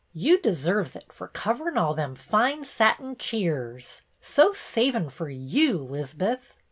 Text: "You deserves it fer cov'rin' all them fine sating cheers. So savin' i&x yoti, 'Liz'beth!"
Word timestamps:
"You 0.25 0.39
deserves 0.41 0.95
it 0.95 1.13
fer 1.13 1.27
cov'rin' 1.27 1.77
all 1.77 1.93
them 1.93 2.15
fine 2.15 2.63
sating 2.65 3.17
cheers. 3.17 4.01
So 4.19 4.51
savin' 4.51 5.03
i&x 5.03 5.19
yoti, 5.19 5.87
'Liz'beth!" 5.89 6.55